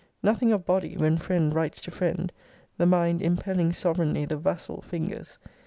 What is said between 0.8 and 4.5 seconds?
when friend writes to friend; the mind impelling sovereignly the